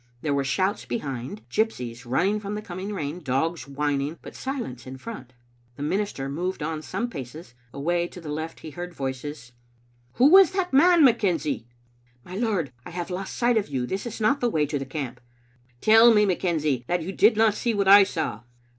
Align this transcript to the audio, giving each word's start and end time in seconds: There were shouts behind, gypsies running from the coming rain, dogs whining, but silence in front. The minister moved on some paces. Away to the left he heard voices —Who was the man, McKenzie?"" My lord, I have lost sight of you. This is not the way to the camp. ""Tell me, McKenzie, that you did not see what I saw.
There 0.23 0.33
were 0.33 0.43
shouts 0.43 0.83
behind, 0.83 1.47
gypsies 1.47 2.07
running 2.09 2.39
from 2.39 2.55
the 2.55 2.61
coming 2.63 2.91
rain, 2.91 3.19
dogs 3.19 3.67
whining, 3.67 4.17
but 4.23 4.33
silence 4.33 4.87
in 4.87 4.97
front. 4.97 5.33
The 5.75 5.83
minister 5.83 6.27
moved 6.27 6.63
on 6.63 6.81
some 6.81 7.07
paces. 7.07 7.53
Away 7.71 8.07
to 8.07 8.19
the 8.19 8.27
left 8.31 8.61
he 8.61 8.71
heard 8.71 8.95
voices 8.95 9.51
—Who 10.15 10.31
was 10.31 10.49
the 10.53 10.67
man, 10.71 11.03
McKenzie?"" 11.03 11.65
My 12.25 12.35
lord, 12.35 12.71
I 12.83 12.89
have 12.89 13.11
lost 13.11 13.35
sight 13.37 13.57
of 13.57 13.67
you. 13.67 13.85
This 13.85 14.07
is 14.07 14.19
not 14.19 14.39
the 14.39 14.49
way 14.49 14.65
to 14.65 14.79
the 14.79 14.85
camp. 14.87 15.21
""Tell 15.81 16.11
me, 16.15 16.25
McKenzie, 16.25 16.83
that 16.87 17.03
you 17.03 17.11
did 17.11 17.37
not 17.37 17.53
see 17.53 17.75
what 17.75 17.87
I 17.87 18.03
saw. 18.03 18.41